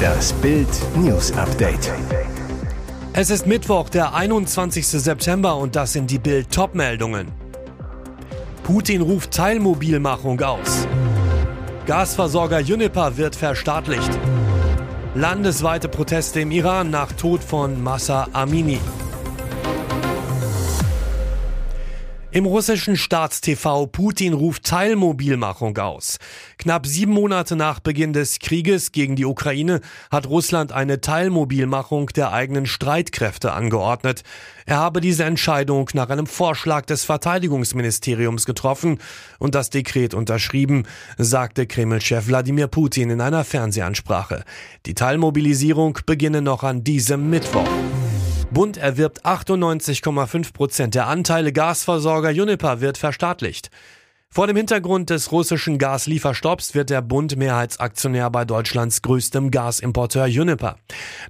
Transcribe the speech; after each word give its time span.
Das 0.00 0.32
Bild 0.34 0.68
News 0.96 1.32
Update. 1.32 1.92
Es 3.12 3.30
ist 3.30 3.46
Mittwoch, 3.46 3.88
der 3.88 4.14
21. 4.14 4.86
September 4.86 5.56
und 5.56 5.76
das 5.76 5.92
sind 5.92 6.10
die 6.10 6.18
Bild 6.18 6.50
Topmeldungen. 6.50 7.28
Putin 8.62 9.02
ruft 9.02 9.32
Teilmobilmachung 9.32 10.40
aus. 10.40 10.86
Gasversorger 11.86 12.60
Juniper 12.60 13.16
wird 13.16 13.34
verstaatlicht. 13.34 14.10
Landesweite 15.14 15.88
Proteste 15.88 16.40
im 16.40 16.52
Iran 16.52 16.90
nach 16.90 17.12
Tod 17.12 17.42
von 17.42 17.82
Massa 17.82 18.28
Amini. 18.32 18.78
Im 22.32 22.46
russischen 22.46 22.96
Staatstv 22.96 23.88
Putin 23.90 24.34
ruft 24.34 24.62
Teilmobilmachung 24.62 25.76
aus. 25.78 26.18
Knapp 26.58 26.86
sieben 26.86 27.12
Monate 27.12 27.56
nach 27.56 27.80
Beginn 27.80 28.12
des 28.12 28.38
Krieges 28.38 28.92
gegen 28.92 29.16
die 29.16 29.24
Ukraine 29.24 29.80
hat 30.12 30.28
Russland 30.28 30.70
eine 30.70 31.00
Teilmobilmachung 31.00 32.06
der 32.10 32.32
eigenen 32.32 32.66
Streitkräfte 32.66 33.52
angeordnet. 33.52 34.22
Er 34.64 34.76
habe 34.76 35.00
diese 35.00 35.24
Entscheidung 35.24 35.90
nach 35.94 36.08
einem 36.08 36.28
Vorschlag 36.28 36.86
des 36.86 37.02
Verteidigungsministeriums 37.02 38.46
getroffen 38.46 39.00
und 39.40 39.56
das 39.56 39.70
Dekret 39.70 40.14
unterschrieben, 40.14 40.84
sagte 41.18 41.66
Kreml-Chef 41.66 42.28
Wladimir 42.28 42.68
Putin 42.68 43.10
in 43.10 43.20
einer 43.20 43.42
Fernsehansprache. 43.42 44.44
Die 44.86 44.94
Teilmobilisierung 44.94 45.98
beginne 46.06 46.42
noch 46.42 46.62
an 46.62 46.84
diesem 46.84 47.28
Mittwoch. 47.28 47.68
Bund 48.52 48.76
erwirbt 48.76 49.24
98,5 49.24 50.52
Prozent 50.52 50.96
der 50.96 51.06
Anteile 51.06 51.52
Gasversorger 51.52 52.30
Juniper 52.30 52.80
wird 52.80 52.98
verstaatlicht. 52.98 53.70
Vor 54.28 54.48
dem 54.48 54.56
Hintergrund 54.56 55.10
des 55.10 55.30
russischen 55.30 55.78
Gaslieferstopps 55.78 56.74
wird 56.74 56.90
der 56.90 57.00
Bund 57.00 57.36
Mehrheitsaktionär 57.36 58.28
bei 58.30 58.44
Deutschlands 58.44 59.02
größtem 59.02 59.52
Gasimporteur 59.52 60.26
Juniper. 60.26 60.76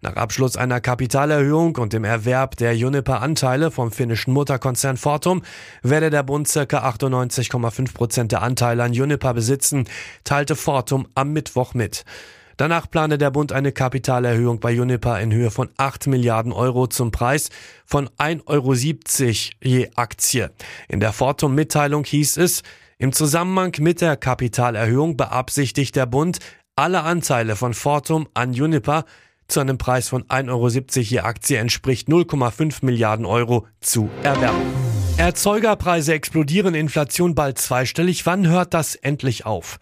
Nach 0.01 0.17
Abschluss 0.17 0.57
einer 0.57 0.81
Kapitalerhöhung 0.81 1.77
und 1.77 1.93
dem 1.93 2.05
Erwerb 2.05 2.57
der 2.57 2.75
Juniper-Anteile 2.75 3.71
vom 3.71 3.93
finnischen 3.93 4.33
Mutterkonzern 4.33 4.97
Fortum 4.97 5.43
werde 5.83 6.09
der 6.09 6.23
Bund 6.23 6.49
ca. 6.51 6.61
98,5 6.61 7.93
Prozent 7.93 8.33
der 8.33 8.41
Anteile 8.41 8.83
an 8.83 8.95
Juniper 8.95 9.35
besitzen, 9.35 9.85
teilte 10.25 10.57
Fortum 10.57 11.07
am 11.15 11.35
Mittwoch 11.35 11.75
mit. 11.75 12.05
Danach 12.61 12.91
plane 12.91 13.17
der 13.17 13.31
Bund 13.31 13.53
eine 13.53 13.73
Kapitalerhöhung 13.73 14.61
bei 14.61 14.73
Juniper 14.73 15.19
in 15.19 15.33
Höhe 15.33 15.51
von 15.51 15.71
8 15.79 16.09
Milliarden 16.09 16.53
Euro 16.53 16.89
zum 16.89 17.11
Preis 17.11 17.49
von 17.87 18.11
1,70 18.19 18.43
Euro 18.49 18.75
je 19.63 19.89
Aktie. 19.95 20.51
In 20.87 21.01
der 21.01 21.15
Fortum-Mitteilung 21.15 22.05
hieß 22.05 22.37
es, 22.37 22.63
im 22.99 23.15
Zusammenhang 23.15 23.75
mit 23.79 24.03
der 24.03 24.19
Kapitalerhöhung 24.19 25.17
beabsichtigt 25.17 25.97
der 25.97 26.05
Bund, 26.05 26.39
alle 26.77 27.03
Anteile 27.03 27.57
von 27.57 27.73
Fortum 27.73 28.29
an 28.35 28.53
Juniper 28.53 29.07
zu 29.49 29.61
einem 29.61 29.79
Preis 29.79 30.11
von 30.11 30.25
1,70 30.25 30.51
Euro 30.51 30.69
je 30.69 31.21
Aktie 31.21 31.57
entspricht 31.57 32.09
0,5 32.09 32.85
Milliarden 32.85 33.25
Euro 33.25 33.69
zu 33.81 34.11
erwerben. 34.23 34.61
Erzeugerpreise 35.17 36.13
explodieren, 36.13 36.75
Inflation 36.75 37.35
bald 37.35 37.57
zweistellig. 37.57 38.27
Wann 38.27 38.47
hört 38.47 38.75
das 38.75 38.97
endlich 38.97 39.47
auf? 39.47 39.79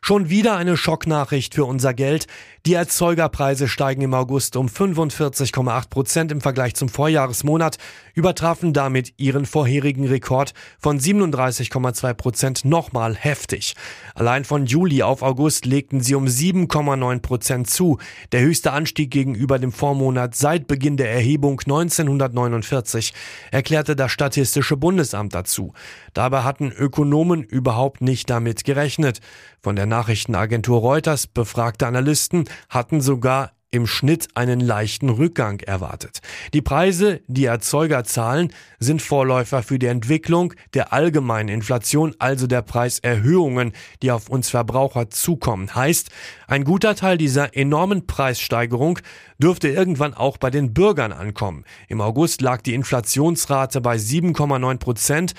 Schon 0.00 0.30
wieder 0.30 0.56
eine 0.56 0.76
Schocknachricht 0.76 1.54
für 1.54 1.64
unser 1.64 1.94
Geld. 1.94 2.26
Die 2.68 2.74
Erzeugerpreise 2.74 3.66
steigen 3.66 4.02
im 4.02 4.12
August 4.12 4.54
um 4.54 4.66
45,8 4.66 5.88
Prozent 5.88 6.30
im 6.30 6.42
Vergleich 6.42 6.74
zum 6.74 6.90
Vorjahresmonat, 6.90 7.78
übertrafen 8.12 8.74
damit 8.74 9.14
ihren 9.16 9.46
vorherigen 9.46 10.06
Rekord 10.06 10.52
von 10.78 11.00
37,2 11.00 12.12
Prozent 12.12 12.64
nochmal 12.66 13.14
heftig. 13.14 13.74
Allein 14.14 14.44
von 14.44 14.66
Juli 14.66 15.02
auf 15.02 15.22
August 15.22 15.64
legten 15.64 16.02
sie 16.02 16.14
um 16.14 16.26
7,9 16.26 17.20
Prozent 17.20 17.70
zu, 17.70 17.96
der 18.32 18.42
höchste 18.42 18.72
Anstieg 18.72 19.12
gegenüber 19.12 19.58
dem 19.58 19.72
Vormonat 19.72 20.34
seit 20.34 20.66
Beginn 20.66 20.98
der 20.98 21.10
Erhebung 21.10 21.60
1949, 21.60 23.14
erklärte 23.50 23.96
das 23.96 24.12
Statistische 24.12 24.76
Bundesamt 24.76 25.34
dazu. 25.34 25.72
Dabei 26.12 26.42
hatten 26.42 26.70
Ökonomen 26.70 27.44
überhaupt 27.44 28.02
nicht 28.02 28.28
damit 28.28 28.64
gerechnet. 28.64 29.20
Von 29.62 29.74
der 29.74 29.86
Nachrichtenagentur 29.86 30.80
Reuters 30.80 31.26
befragte 31.26 31.86
Analysten 31.86 32.44
hatten 32.68 33.00
sogar 33.00 33.52
im 33.70 33.86
Schnitt 33.86 34.28
einen 34.34 34.60
leichten 34.60 35.10
Rückgang 35.10 35.60
erwartet. 35.60 36.20
Die 36.54 36.62
Preise, 36.62 37.20
die 37.26 37.44
Erzeuger 37.44 38.04
zahlen, 38.04 38.52
sind 38.78 39.02
Vorläufer 39.02 39.62
für 39.62 39.78
die 39.78 39.86
Entwicklung 39.86 40.54
der 40.72 40.92
allgemeinen 40.92 41.50
Inflation, 41.50 42.14
also 42.18 42.46
der 42.46 42.62
Preiserhöhungen, 42.62 43.72
die 44.02 44.10
auf 44.10 44.30
uns 44.30 44.48
Verbraucher 44.48 45.10
zukommen. 45.10 45.74
Heißt, 45.74 46.08
ein 46.46 46.64
guter 46.64 46.94
Teil 46.94 47.18
dieser 47.18 47.56
enormen 47.56 48.06
Preissteigerung 48.06 49.00
dürfte 49.38 49.68
irgendwann 49.68 50.14
auch 50.14 50.38
bei 50.38 50.50
den 50.50 50.72
Bürgern 50.72 51.12
ankommen. 51.12 51.64
Im 51.88 52.00
August 52.00 52.40
lag 52.40 52.62
die 52.62 52.74
Inflationsrate 52.74 53.82
bei 53.82 53.96
7,9 53.96 54.78
Prozent. 54.78 55.34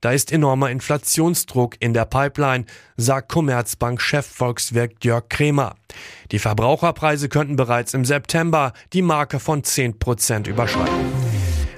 Da 0.00 0.12
ist 0.12 0.32
enormer 0.32 0.70
Inflationsdruck 0.70 1.76
in 1.78 1.92
der 1.92 2.06
Pipeline, 2.06 2.64
sagt 2.96 3.28
Commerzbank-Chef 3.28 4.24
Volkswirt 4.24 5.04
Jörg 5.04 5.28
Kremer. 5.28 5.74
Die 6.32 6.38
Verbraucherpreise 6.38 7.28
könnten 7.28 7.56
bereits 7.56 7.92
im 7.92 8.06
September 8.06 8.72
die 8.94 9.02
Marke 9.02 9.38
von 9.38 9.62
10 9.62 9.98
Prozent 9.98 10.46
überschreiten. 10.46 10.94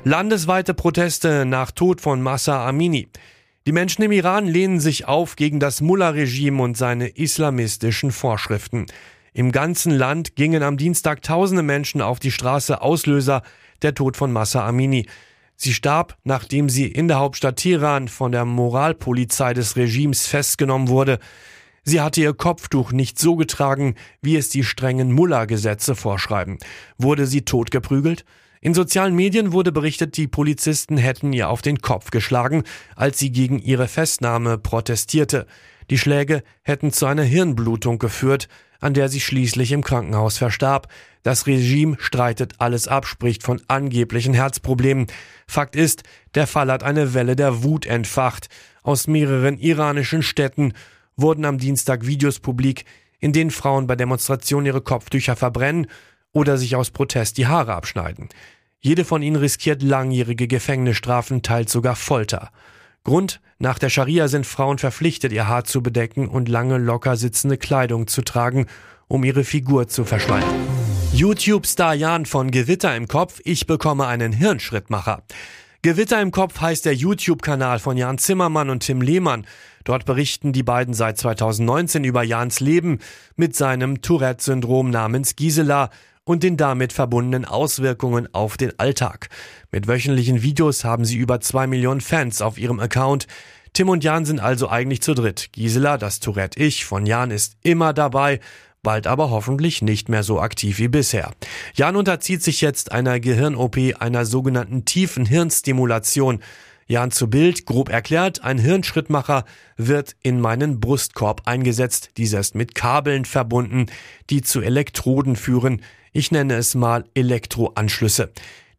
Landesweite 0.04 0.72
Proteste 0.72 1.44
nach 1.44 1.72
Tod 1.72 2.00
von 2.00 2.22
Massa 2.22 2.68
Amini. 2.68 3.08
Die 3.66 3.72
Menschen 3.72 4.02
im 4.02 4.12
Iran 4.12 4.46
lehnen 4.46 4.78
sich 4.78 5.06
auf 5.08 5.34
gegen 5.34 5.58
das 5.58 5.80
Mullah-Regime 5.80 6.62
und 6.62 6.76
seine 6.76 7.08
islamistischen 7.08 8.12
Vorschriften. 8.12 8.86
Im 9.32 9.50
ganzen 9.50 9.92
Land 9.92 10.36
gingen 10.36 10.62
am 10.62 10.76
Dienstag 10.76 11.22
tausende 11.22 11.62
Menschen 11.62 12.00
auf 12.00 12.20
die 12.20 12.30
Straße 12.30 12.82
Auslöser 12.82 13.42
der 13.82 13.94
Tod 13.94 14.16
von 14.16 14.32
Massa 14.32 14.66
Amini. 14.66 15.06
Sie 15.62 15.74
starb, 15.74 16.18
nachdem 16.24 16.68
sie 16.68 16.88
in 16.88 17.06
der 17.06 17.20
Hauptstadt 17.20 17.54
Teheran 17.54 18.08
von 18.08 18.32
der 18.32 18.44
Moralpolizei 18.44 19.54
des 19.54 19.76
Regimes 19.76 20.26
festgenommen 20.26 20.88
wurde. 20.88 21.20
Sie 21.84 22.00
hatte 22.00 22.20
ihr 22.20 22.34
Kopftuch 22.34 22.90
nicht 22.90 23.16
so 23.16 23.36
getragen, 23.36 23.94
wie 24.20 24.34
es 24.34 24.48
die 24.48 24.64
strengen 24.64 25.12
Mullah-Gesetze 25.12 25.94
vorschreiben. 25.94 26.58
Wurde 26.98 27.28
sie 27.28 27.42
totgeprügelt? 27.42 28.24
In 28.60 28.74
sozialen 28.74 29.14
Medien 29.14 29.52
wurde 29.52 29.70
berichtet, 29.70 30.16
die 30.16 30.26
Polizisten 30.26 30.96
hätten 30.96 31.32
ihr 31.32 31.48
auf 31.48 31.62
den 31.62 31.78
Kopf 31.78 32.10
geschlagen, 32.10 32.64
als 32.96 33.20
sie 33.20 33.30
gegen 33.30 33.60
ihre 33.60 33.86
Festnahme 33.86 34.58
protestierte. 34.58 35.46
Die 35.92 35.98
Schläge 35.98 36.42
hätten 36.62 36.90
zu 36.90 37.04
einer 37.04 37.22
Hirnblutung 37.22 37.98
geführt, 37.98 38.48
an 38.80 38.94
der 38.94 39.10
sie 39.10 39.20
schließlich 39.20 39.72
im 39.72 39.84
Krankenhaus 39.84 40.38
verstarb. 40.38 40.88
Das 41.22 41.46
Regime 41.46 41.98
streitet 42.00 42.54
alles 42.60 42.88
ab, 42.88 43.04
spricht 43.04 43.42
von 43.42 43.60
angeblichen 43.68 44.32
Herzproblemen. 44.32 45.08
Fakt 45.46 45.76
ist, 45.76 46.02
der 46.34 46.46
Fall 46.46 46.72
hat 46.72 46.82
eine 46.82 47.12
Welle 47.12 47.36
der 47.36 47.62
Wut 47.62 47.84
entfacht. 47.84 48.48
Aus 48.82 49.06
mehreren 49.06 49.58
iranischen 49.58 50.22
Städten 50.22 50.72
wurden 51.14 51.44
am 51.44 51.58
Dienstag 51.58 52.06
Videos 52.06 52.40
publik, 52.40 52.86
in 53.18 53.34
denen 53.34 53.50
Frauen 53.50 53.86
bei 53.86 53.94
Demonstrationen 53.94 54.64
ihre 54.64 54.80
Kopftücher 54.80 55.36
verbrennen 55.36 55.88
oder 56.32 56.56
sich 56.56 56.74
aus 56.74 56.90
Protest 56.90 57.36
die 57.36 57.48
Haare 57.48 57.74
abschneiden. 57.74 58.30
Jede 58.80 59.04
von 59.04 59.20
ihnen 59.20 59.36
riskiert 59.36 59.82
langjährige 59.82 60.48
Gefängnisstrafen, 60.48 61.42
teils 61.42 61.70
sogar 61.70 61.96
Folter. 61.96 62.50
Grund, 63.04 63.40
nach 63.58 63.78
der 63.78 63.90
Scharia 63.90 64.28
sind 64.28 64.46
Frauen 64.46 64.78
verpflichtet, 64.78 65.32
ihr 65.32 65.48
Haar 65.48 65.64
zu 65.64 65.82
bedecken 65.82 66.28
und 66.28 66.48
lange 66.48 66.78
locker 66.78 67.16
sitzende 67.16 67.56
Kleidung 67.56 68.06
zu 68.06 68.22
tragen, 68.22 68.66
um 69.08 69.24
ihre 69.24 69.44
Figur 69.44 69.88
zu 69.88 70.04
verschleiern. 70.04 70.48
YouTube-Star 71.12 71.94
Jan 71.94 72.26
von 72.26 72.50
Gewitter 72.50 72.96
im 72.96 73.08
Kopf, 73.08 73.40
ich 73.44 73.66
bekomme 73.66 74.06
einen 74.06 74.32
Hirnschrittmacher. 74.32 75.22
Gewitter 75.82 76.22
im 76.22 76.30
Kopf 76.30 76.60
heißt 76.60 76.84
der 76.84 76.94
YouTube-Kanal 76.94 77.80
von 77.80 77.96
Jan 77.96 78.18
Zimmermann 78.18 78.70
und 78.70 78.80
Tim 78.80 79.00
Lehmann. 79.00 79.46
Dort 79.82 80.04
berichten 80.04 80.52
die 80.52 80.62
beiden 80.62 80.94
seit 80.94 81.18
2019 81.18 82.04
über 82.04 82.22
Jans 82.22 82.60
Leben 82.60 83.00
mit 83.34 83.56
seinem 83.56 84.00
Tourette-Syndrom 84.00 84.90
namens 84.90 85.34
Gisela 85.34 85.90
und 86.24 86.42
den 86.42 86.56
damit 86.56 86.92
verbundenen 86.92 87.44
Auswirkungen 87.44 88.32
auf 88.32 88.56
den 88.56 88.78
Alltag. 88.78 89.28
Mit 89.70 89.88
wöchentlichen 89.88 90.42
Videos 90.42 90.84
haben 90.84 91.04
sie 91.04 91.16
über 91.16 91.40
zwei 91.40 91.66
Millionen 91.66 92.00
Fans 92.00 92.42
auf 92.42 92.58
ihrem 92.58 92.80
Account. 92.80 93.26
Tim 93.72 93.88
und 93.88 94.04
Jan 94.04 94.24
sind 94.24 94.38
also 94.38 94.68
eigentlich 94.68 95.02
zu 95.02 95.14
dritt. 95.14 95.52
Gisela, 95.52 95.98
das 95.98 96.20
Tourette-Ich 96.20 96.84
von 96.84 97.06
Jan 97.06 97.30
ist 97.30 97.56
immer 97.62 97.92
dabei, 97.92 98.40
bald 98.82 99.06
aber 99.06 99.30
hoffentlich 99.30 99.82
nicht 99.82 100.08
mehr 100.08 100.22
so 100.22 100.40
aktiv 100.40 100.78
wie 100.78 100.88
bisher. 100.88 101.32
Jan 101.74 101.96
unterzieht 101.96 102.42
sich 102.42 102.60
jetzt 102.60 102.92
einer 102.92 103.18
Gehirn-OP, 103.18 103.78
einer 103.98 104.26
sogenannten 104.26 104.84
tiefen 104.84 105.24
Hirnstimulation. 105.24 106.40
Jan 106.92 107.10
zu 107.10 107.30
Bild, 107.30 107.64
grob 107.64 107.88
erklärt, 107.88 108.44
ein 108.44 108.58
Hirnschrittmacher 108.58 109.46
wird 109.78 110.14
in 110.22 110.38
meinen 110.42 110.78
Brustkorb 110.78 111.40
eingesetzt. 111.46 112.10
Dieser 112.18 112.38
ist 112.38 112.54
mit 112.54 112.74
Kabeln 112.74 113.24
verbunden, 113.24 113.86
die 114.28 114.42
zu 114.42 114.60
Elektroden 114.60 115.34
führen. 115.36 115.80
Ich 116.12 116.32
nenne 116.32 116.52
es 116.52 116.74
mal 116.74 117.06
Elektroanschlüsse, 117.14 118.30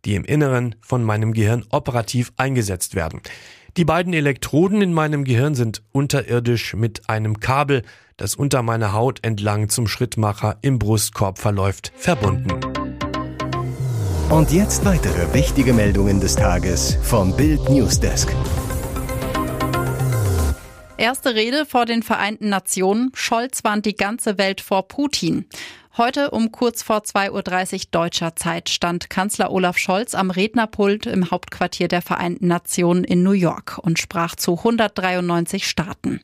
die 0.05 0.13
im 0.13 0.25
Inneren 0.25 0.75
von 0.81 1.03
meinem 1.03 1.33
Gehirn 1.33 1.65
operativ 1.71 2.31
eingesetzt 2.37 2.93
werden. 2.93 3.19
Die 3.77 3.85
beiden 3.85 4.13
Elektroden 4.13 4.83
in 4.83 4.93
meinem 4.93 5.23
Gehirn 5.23 5.55
sind 5.55 5.81
unterirdisch 5.91 6.75
mit 6.75 7.09
einem 7.09 7.39
Kabel, 7.39 7.81
das 8.15 8.35
unter 8.35 8.61
meiner 8.61 8.93
Haut 8.93 9.23
entlang 9.23 9.69
zum 9.69 9.87
Schrittmacher 9.87 10.59
im 10.61 10.77
Brustkorb 10.77 11.39
verläuft, 11.39 11.91
verbunden. 11.95 12.82
Und 14.29 14.51
jetzt 14.51 14.83
weitere 14.85 15.33
wichtige 15.33 15.73
Meldungen 15.73 16.19
des 16.19 16.35
Tages 16.35 16.97
vom 17.01 17.35
Bild 17.35 17.69
Newsdesk. 17.69 18.33
Erste 20.97 21.35
Rede 21.35 21.65
vor 21.65 21.85
den 21.85 22.01
Vereinten 22.01 22.49
Nationen. 22.49 23.11
Scholz 23.13 23.63
warnt 23.63 23.85
die 23.85 23.95
ganze 23.95 24.37
Welt 24.37 24.61
vor 24.61 24.87
Putin. 24.87 25.45
Heute 25.95 26.31
um 26.31 26.51
kurz 26.51 26.81
vor 26.81 26.99
2.30 26.99 27.73
Uhr 27.73 27.81
deutscher 27.91 28.35
Zeit 28.35 28.69
stand 28.69 29.11
Kanzler 29.11 29.51
Olaf 29.51 29.77
Scholz 29.77 30.15
am 30.15 30.31
Rednerpult 30.31 31.05
im 31.05 31.29
Hauptquartier 31.29 31.87
der 31.87 32.01
Vereinten 32.01 32.47
Nationen 32.47 33.03
in 33.03 33.21
New 33.21 33.31
York 33.31 33.77
und 33.79 33.99
sprach 33.99 34.35
zu 34.35 34.57
193 34.57 35.67
Staaten. 35.67 36.21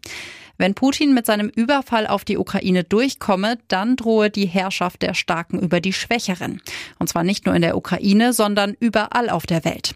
Wenn 0.59 0.73
Putin 0.73 1.13
mit 1.13 1.25
seinem 1.25 1.47
Überfall 1.47 2.05
auf 2.05 2.25
die 2.25 2.37
Ukraine 2.37 2.83
durchkomme, 2.83 3.57
dann 3.69 3.95
drohe 3.95 4.29
die 4.29 4.45
Herrschaft 4.45 5.01
der 5.01 5.13
Starken 5.13 5.57
über 5.57 5.79
die 5.79 5.93
Schwächeren. 5.93 6.61
Und 6.99 7.07
zwar 7.07 7.23
nicht 7.23 7.45
nur 7.45 7.55
in 7.55 7.61
der 7.61 7.77
Ukraine, 7.77 8.33
sondern 8.33 8.75
überall 8.77 9.29
auf 9.29 9.45
der 9.45 9.63
Welt. 9.63 9.95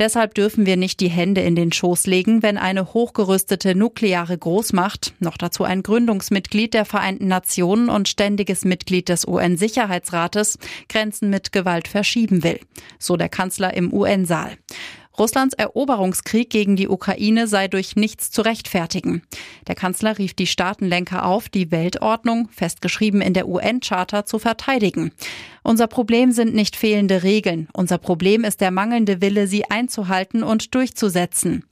Deshalb 0.00 0.34
dürfen 0.34 0.66
wir 0.66 0.76
nicht 0.76 0.98
die 0.98 1.10
Hände 1.10 1.42
in 1.42 1.54
den 1.54 1.70
Schoß 1.70 2.08
legen, 2.08 2.42
wenn 2.42 2.58
eine 2.58 2.92
hochgerüstete 2.92 3.76
nukleare 3.76 4.36
Großmacht, 4.36 5.14
noch 5.20 5.36
dazu 5.36 5.62
ein 5.62 5.84
Gründungsmitglied 5.84 6.74
der 6.74 6.86
Vereinten 6.86 7.28
Nationen 7.28 7.88
und 7.88 8.08
ständiges 8.08 8.64
Mitglied 8.64 9.08
des 9.08 9.28
UN-Sicherheitsrates, 9.28 10.58
Grenzen 10.88 11.30
mit 11.30 11.52
Gewalt 11.52 11.86
verschieben 11.86 12.42
will. 12.42 12.58
So 12.98 13.16
der 13.16 13.28
Kanzler 13.28 13.74
im 13.74 13.92
UN-Saal. 13.92 14.56
Russlands 15.18 15.54
Eroberungskrieg 15.54 16.50
gegen 16.50 16.76
die 16.76 16.88
Ukraine 16.88 17.46
sei 17.46 17.68
durch 17.68 17.96
nichts 17.96 18.30
zu 18.30 18.42
rechtfertigen. 18.42 19.22
Der 19.66 19.74
Kanzler 19.74 20.18
rief 20.18 20.34
die 20.34 20.46
Staatenlenker 20.46 21.26
auf, 21.26 21.48
die 21.48 21.70
Weltordnung, 21.70 22.48
festgeschrieben 22.52 23.20
in 23.20 23.34
der 23.34 23.48
UN-Charta, 23.48 24.24
zu 24.24 24.38
verteidigen. 24.38 25.12
Unser 25.62 25.88
Problem 25.88 26.32
sind 26.32 26.54
nicht 26.54 26.76
fehlende 26.76 27.22
Regeln. 27.22 27.68
Unser 27.72 27.98
Problem 27.98 28.44
ist 28.44 28.60
der 28.60 28.70
mangelnde 28.70 29.20
Wille, 29.20 29.46
sie 29.46 29.64
einzuhalten 29.68 30.42
und 30.42 30.74
durchzusetzen. 30.74 31.64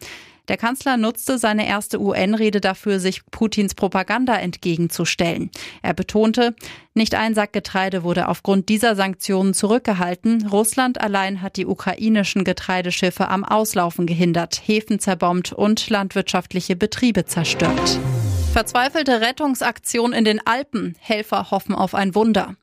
Der 0.48 0.56
Kanzler 0.56 0.96
nutzte 0.96 1.38
seine 1.38 1.68
erste 1.68 2.00
UN-Rede 2.00 2.60
dafür, 2.60 3.00
sich 3.00 3.24
Putins 3.30 3.74
Propaganda 3.74 4.34
entgegenzustellen. 4.36 5.50
Er 5.82 5.92
betonte, 5.92 6.54
nicht 6.94 7.14
ein 7.14 7.34
Sack 7.34 7.52
Getreide 7.52 8.02
wurde 8.02 8.28
aufgrund 8.28 8.70
dieser 8.70 8.96
Sanktionen 8.96 9.52
zurückgehalten. 9.52 10.46
Russland 10.48 11.00
allein 11.00 11.42
hat 11.42 11.56
die 11.56 11.66
ukrainischen 11.66 12.44
Getreideschiffe 12.44 13.28
am 13.28 13.44
Auslaufen 13.44 14.06
gehindert, 14.06 14.62
Häfen 14.64 14.98
zerbombt 14.98 15.52
und 15.52 15.90
landwirtschaftliche 15.90 16.76
Betriebe 16.76 17.26
zerstört. 17.26 18.00
Verzweifelte 18.52 19.20
Rettungsaktion 19.20 20.12
in 20.12 20.24
den 20.24 20.44
Alpen. 20.46 20.96
Helfer 20.98 21.50
hoffen 21.50 21.74
auf 21.74 21.94
ein 21.94 22.14
Wunder. 22.14 22.56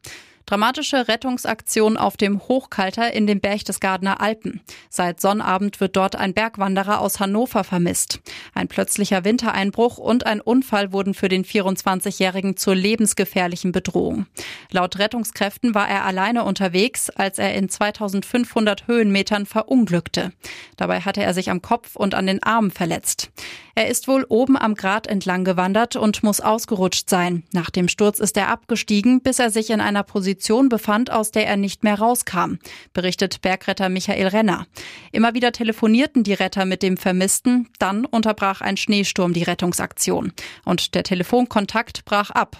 Dramatische 0.46 1.08
Rettungsaktion 1.08 1.98
auf 1.98 2.18
dem 2.18 2.40
Hochkalter 2.40 3.12
in 3.12 3.26
den 3.26 3.42
Berchtesgadener 3.42 4.22
Alpen. 4.22 4.62
Seit 4.92 5.20
Sonnabend 5.20 5.82
wird 5.82 5.96
dort 5.96 6.16
ein 6.16 6.36
Bergwanderer 6.36 7.00
aus 7.00 7.20
Hannover 7.20 7.64
vermisst. 7.64 8.20
Ein 8.54 8.68
plötzlicher 8.68 9.24
Wintereinbruch 9.24 9.98
und 9.98 10.28
ein 10.28 10.42
Unfall 10.42 10.92
wurden 10.92 11.16
für 11.16 11.30
den 11.30 11.46
24-Jährigen 11.46 12.58
zur 12.58 12.76
lebensgefährlichen 12.76 13.72
Bedrohung. 13.72 14.28
Laut 14.70 15.00
Rettungskräften 15.00 15.74
war 15.74 15.90
er 15.90 16.06
alleine 16.06 16.44
unterwegs, 16.44 17.10
als 17.10 17.40
er 17.40 17.56
in 17.56 17.68
2500 17.68 18.86
Höhenmetern 18.88 19.48
verunglückte. 19.48 20.32
Dabei 20.78 21.02
hatte 21.02 21.24
er 21.24 21.34
sich 21.34 21.50
am 21.50 21.64
Kopf 21.64 21.96
und 21.96 22.14
an 22.14 22.28
den 22.28 22.44
Armen 22.44 22.70
verletzt. 22.70 23.32
Er 23.74 23.88
ist 23.88 24.08
wohl 24.08 24.26
oben 24.30 24.58
am 24.58 24.76
Grat 24.76 25.08
entlang 25.08 25.44
gewandert 25.44 25.96
und 25.96 26.24
muss 26.24 26.40
ausgerutscht 26.40 27.10
sein. 27.10 27.44
Nach 27.52 27.70
dem 27.70 27.90
Sturz 27.90 28.20
ist 28.20 28.38
er 28.38 28.50
abgestiegen, 28.50 29.22
bis 29.22 29.40
er 29.40 29.50
sich 29.50 29.70
in 29.70 29.82
einer 29.82 30.04
Position 30.04 30.35
befand, 30.70 31.12
aus 31.12 31.32
der 31.32 31.48
er 31.48 31.58
nicht 31.58 31.84
mehr 31.84 32.00
rauskam, 32.00 32.56
berichtet 32.94 33.42
Bergretter 33.42 33.90
Michael 33.90 34.28
Renner. 34.28 34.68
Immer 35.12 35.34
wieder 35.34 35.52
telefonierten 35.52 36.24
die 36.24 36.34
Retter 36.34 36.66
mit 36.66 36.84
dem 36.84 36.98
Vermissten, 36.98 37.70
dann 37.80 38.06
unterbrach 38.06 38.62
ein 38.62 38.78
Schneesturm 38.78 39.34
die 39.34 39.44
Rettungsaktion. 39.44 40.34
Und 40.64 40.96
der 40.96 41.04
Telefonkontakt 41.04 42.06
brach 42.06 42.30
ab. 42.30 42.58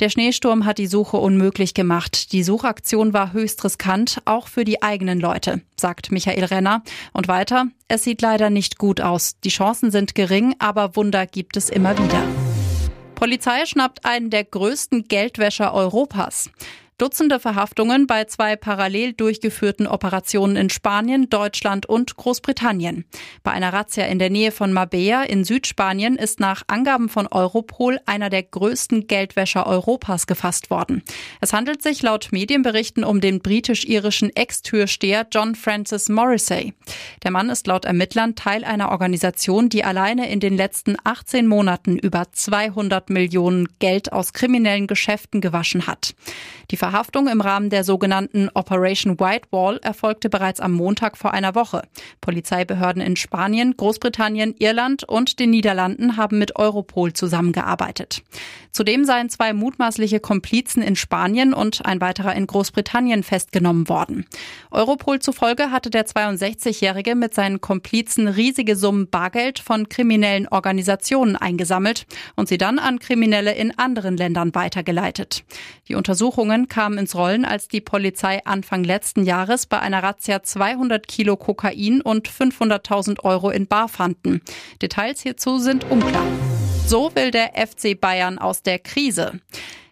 Der 0.00 0.10
Schneesturm 0.10 0.66
hat 0.66 0.76
die 0.76 0.86
Suche 0.86 1.16
unmöglich 1.16 1.72
gemacht. 1.72 2.32
Die 2.32 2.42
Suchaktion 2.42 3.14
war 3.14 3.32
höchst 3.32 3.64
riskant, 3.64 4.20
auch 4.26 4.48
für 4.48 4.64
die 4.64 4.82
eigenen 4.82 5.18
Leute, 5.18 5.62
sagt 5.76 6.12
Michael 6.12 6.44
Renner. 6.44 6.82
Und 7.14 7.28
weiter, 7.28 7.66
es 7.88 8.04
sieht 8.04 8.20
leider 8.20 8.50
nicht 8.50 8.76
gut 8.76 9.00
aus. 9.00 9.40
Die 9.40 9.48
Chancen 9.48 9.90
sind 9.90 10.14
gering, 10.14 10.54
aber 10.58 10.96
Wunder 10.96 11.26
gibt 11.26 11.56
es 11.56 11.70
immer 11.70 11.96
wieder. 11.98 12.22
Polizei 13.14 13.64
schnappt 13.64 14.04
einen 14.04 14.28
der 14.28 14.44
größten 14.44 15.08
Geldwäscher 15.08 15.72
Europas. 15.72 16.50
Dutzende 16.98 17.40
Verhaftungen 17.40 18.06
bei 18.06 18.24
zwei 18.24 18.56
parallel 18.56 19.12
durchgeführten 19.12 19.86
Operationen 19.86 20.56
in 20.56 20.70
Spanien, 20.70 21.28
Deutschland 21.28 21.84
und 21.84 22.16
Großbritannien. 22.16 23.04
Bei 23.42 23.50
einer 23.50 23.70
Razzia 23.74 24.06
in 24.06 24.18
der 24.18 24.30
Nähe 24.30 24.50
von 24.50 24.72
Mabea 24.72 25.24
in 25.24 25.44
Südspanien 25.44 26.16
ist 26.16 26.40
nach 26.40 26.62
Angaben 26.68 27.10
von 27.10 27.26
Europol 27.26 28.00
einer 28.06 28.30
der 28.30 28.44
größten 28.44 29.08
Geldwäscher 29.08 29.66
Europas 29.66 30.26
gefasst 30.26 30.70
worden. 30.70 31.02
Es 31.42 31.52
handelt 31.52 31.82
sich 31.82 32.00
laut 32.00 32.28
Medienberichten 32.30 33.04
um 33.04 33.20
den 33.20 33.40
britisch-irischen 33.40 34.34
Ex-Türsteher 34.34 35.26
John 35.30 35.54
Francis 35.54 36.08
Morrissey. 36.08 36.72
Der 37.24 37.30
Mann 37.30 37.50
ist 37.50 37.66
laut 37.66 37.84
Ermittlern 37.84 38.36
Teil 38.36 38.64
einer 38.64 38.90
Organisation, 38.90 39.68
die 39.68 39.84
alleine 39.84 40.30
in 40.30 40.40
den 40.40 40.56
letzten 40.56 40.96
18 41.04 41.46
Monaten 41.46 41.98
über 41.98 42.32
200 42.32 43.10
Millionen 43.10 43.68
Geld 43.80 44.14
aus 44.14 44.32
kriminellen 44.32 44.86
Geschäften 44.86 45.42
gewaschen 45.42 45.86
hat. 45.86 46.14
Die 46.70 46.76
Verhaftung 46.86 47.26
im 47.26 47.40
Rahmen 47.40 47.68
der 47.68 47.82
sogenannten 47.82 48.48
Operation 48.54 49.18
White 49.18 49.48
Wall 49.50 49.80
erfolgte 49.82 50.30
bereits 50.30 50.60
am 50.60 50.70
Montag 50.72 51.16
vor 51.16 51.34
einer 51.34 51.56
Woche. 51.56 51.82
Polizeibehörden 52.20 53.02
in 53.02 53.16
Spanien, 53.16 53.76
Großbritannien, 53.76 54.54
Irland 54.60 55.02
und 55.02 55.40
den 55.40 55.50
Niederlanden 55.50 56.16
haben 56.16 56.38
mit 56.38 56.54
Europol 56.54 57.12
zusammengearbeitet. 57.12 58.22
Zudem 58.76 59.06
seien 59.06 59.30
zwei 59.30 59.54
mutmaßliche 59.54 60.20
Komplizen 60.20 60.82
in 60.82 60.96
Spanien 60.96 61.54
und 61.54 61.86
ein 61.86 62.02
weiterer 62.02 62.34
in 62.34 62.46
Großbritannien 62.46 63.22
festgenommen 63.22 63.88
worden. 63.88 64.26
Europol 64.70 65.18
zufolge 65.18 65.70
hatte 65.70 65.88
der 65.88 66.06
62-Jährige 66.06 67.14
mit 67.14 67.32
seinen 67.32 67.62
Komplizen 67.62 68.28
riesige 68.28 68.76
Summen 68.76 69.08
Bargeld 69.08 69.60
von 69.60 69.88
kriminellen 69.88 70.46
Organisationen 70.48 71.36
eingesammelt 71.36 72.04
und 72.34 72.48
sie 72.48 72.58
dann 72.58 72.78
an 72.78 72.98
Kriminelle 72.98 73.54
in 73.54 73.78
anderen 73.78 74.18
Ländern 74.18 74.54
weitergeleitet. 74.54 75.44
Die 75.88 75.94
Untersuchungen 75.94 76.68
kamen 76.68 76.98
ins 76.98 77.14
Rollen, 77.14 77.46
als 77.46 77.68
die 77.68 77.80
Polizei 77.80 78.44
Anfang 78.44 78.84
letzten 78.84 79.24
Jahres 79.24 79.64
bei 79.64 79.80
einer 79.80 80.02
Razzia 80.02 80.42
200 80.42 81.08
Kilo 81.08 81.38
Kokain 81.38 82.02
und 82.02 82.28
500.000 82.28 83.24
Euro 83.24 83.48
in 83.48 83.68
Bar 83.68 83.88
fanden. 83.88 84.42
Details 84.82 85.22
hierzu 85.22 85.60
sind 85.60 85.90
unklar. 85.90 86.26
So 86.88 87.10
will 87.16 87.32
der 87.32 87.50
FC 87.54 88.00
Bayern 88.00 88.38
aus 88.38 88.62
der 88.62 88.78
Krise. 88.78 89.40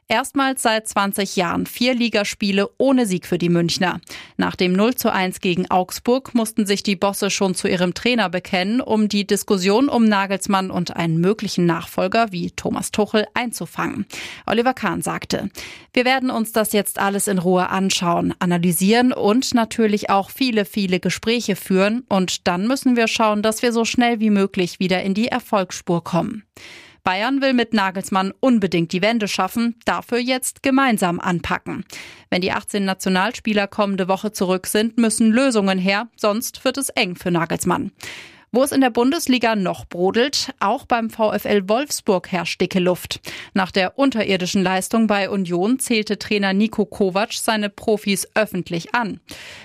Erstmals 0.07 0.61
seit 0.61 0.87
20 0.87 1.35
Jahren 1.37 1.65
vier 1.65 1.95
Ligaspiele 1.95 2.69
ohne 2.77 3.07
Sieg 3.07 3.27
für 3.27 3.39
die 3.39 3.49
Münchner. 3.49 4.01
Nach 4.37 4.55
dem 4.55 4.75
0 4.75 4.97
zu 4.97 5.11
1 5.11 5.41
gegen 5.41 5.71
Augsburg 5.71 6.35
mussten 6.35 6.67
sich 6.67 6.83
die 6.83 6.95
Bosse 6.97 7.31
schon 7.31 7.55
zu 7.55 7.69
ihrem 7.69 7.95
Trainer 7.95 8.29
bekennen, 8.29 8.83
um 8.83 9.09
die 9.09 9.27
Diskussion 9.27 9.89
um 9.89 10.05
Nagelsmann 10.05 10.71
und 10.71 10.95
einen 10.95 11.19
möglichen 11.19 11.65
Nachfolger 11.65 12.33
wie 12.33 12.51
Thomas 12.51 12.91
Tuchel 12.91 13.27
einzufangen. 13.33 14.05
Oliver 14.45 14.75
Kahn 14.75 15.01
sagte, 15.01 15.49
wir 15.95 16.05
werden 16.05 16.31
uns 16.31 16.53
das 16.53 16.73
jetzt 16.73 16.99
alles 16.99 17.27
in 17.27 17.39
Ruhe 17.39 17.71
anschauen, 17.71 18.35
analysieren 18.41 19.13
und 19.13 19.55
natürlich 19.55 20.11
auch 20.11 20.29
viele, 20.29 20.67
viele 20.67 21.01
Gespräche 21.01 21.57
führen 21.57 22.05
und 22.11 22.47
dann 22.47 22.67
müssen 22.67 22.97
wir 22.97 23.09
schauen, 23.09 23.43
dass 23.43 23.63
wir 23.63 23.73
so 23.73 23.87
schnell 23.87 24.21
wie 24.21 24.31
möglich 24.31 24.81
wieder 24.81 25.03
in 25.03 25.15
die 25.15 25.29
Erfolgsspur 25.29 26.05
kommen. 26.05 26.45
Bayern 27.05 27.43
will 27.43 27.53
mit 27.53 27.75
Nagelsmann 27.75 28.33
unbedingt 28.41 28.93
die 28.93 29.03
Wende 29.03 29.29
schaffen, 29.29 29.77
dafür 29.85 30.19
jetzt 30.19 30.63
gemeinsam 30.63 31.21
anpacken. 31.21 31.85
Wenn 32.31 32.41
die 32.41 32.51
18 32.51 32.83
Nationalspieler 32.83 33.67
kommende 33.67 34.09
Woche 34.09 34.33
zurück 34.33 34.67
sind, 34.67 34.97
müssen 34.97 35.31
Lösungen 35.31 35.79
her, 35.79 36.09
sonst 36.17 36.65
wird 36.65 36.79
es 36.79 36.89
eng 36.89 37.15
für 37.15 37.31
Nagelsmann. 37.31 37.93
Wo 38.55 38.63
es 38.63 38.71
in 38.71 38.83
der 38.83 38.91
Bundesliga 38.91 39.57
noch 39.57 39.85
brodelt, 39.85 40.55
auch 40.61 40.87
beim 40.87 41.11
VfL 41.11 41.69
Wolfsburg 41.69 42.31
herrscht 42.31 42.61
dicke 42.61 42.79
Luft. 42.79 43.21
Nach 43.53 43.73
der 43.73 43.99
unterirdischen 43.99 44.63
Leistung 44.63 45.09
bei 45.09 45.29
Union 45.29 45.81
zählte 45.81 46.21
Trainer 46.21 46.53
Nico 46.53 46.87
Kovac 46.87 47.33
seine 47.33 47.69
Profis 47.69 48.29
öffentlich 48.37 48.95
an. 48.95 49.19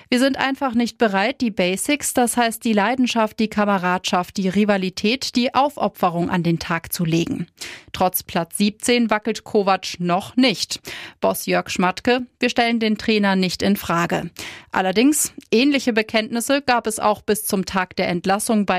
Wir 0.09 0.17
sind 0.17 0.39
einfach 0.39 0.73
nicht 0.73 0.97
bereit, 0.97 1.39
die 1.39 1.51
Basics, 1.51 2.15
das 2.15 2.35
heißt 2.35 2.65
die 2.65 2.73
Leidenschaft, 2.73 3.37
die 3.37 3.47
Kameradschaft, 3.47 4.37
die 4.37 4.49
Rivalität, 4.49 5.35
die 5.35 5.53
Aufopferung 5.53 6.31
an 6.31 6.41
den 6.41 6.57
Tag 6.57 6.91
zu 6.91 7.05
legen. 7.05 7.45
Trotz 7.93 8.23
Platz 8.23 8.57
17 8.57 9.11
wackelt 9.11 9.43
Kovac 9.43 9.99
noch 9.99 10.35
nicht. 10.35 10.79
Boss 11.21 11.45
Jörg 11.45 11.69
Schmatke, 11.69 12.25
wir 12.39 12.49
stellen 12.49 12.79
den 12.79 12.97
Trainer 12.97 13.35
nicht 13.35 13.61
in 13.61 13.75
Frage. 13.75 14.31
Allerdings, 14.71 15.33
ähnliche 15.51 15.93
Bekenntnisse 15.93 16.63
gab 16.63 16.87
es 16.87 16.99
auch 16.99 17.21
bis 17.21 17.45
zum 17.45 17.65
Tag 17.65 17.95
der 17.95 18.07
Entlassung 18.07 18.65
bei 18.65 18.78